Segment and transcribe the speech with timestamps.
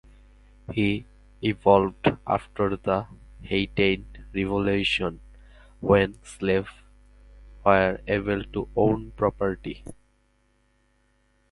[0.71, 1.05] He
[1.43, 3.05] evolved after the
[3.43, 5.19] Haitian Revolution
[5.79, 6.71] when slaves
[7.63, 9.83] were able to own property.